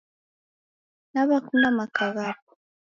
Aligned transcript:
Naw'akunda 1.13 1.67
maka 1.77 2.05
ghapo 2.15 2.51